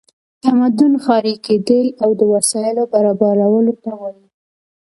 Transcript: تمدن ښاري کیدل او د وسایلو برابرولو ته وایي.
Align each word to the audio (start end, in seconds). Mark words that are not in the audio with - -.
تمدن 0.43 0.93
ښاري 1.03 1.35
کیدل 1.45 1.87
او 2.03 2.09
د 2.19 2.21
وسایلو 2.33 2.83
برابرولو 2.93 3.73
ته 3.83 3.91
وایي. 3.99 4.25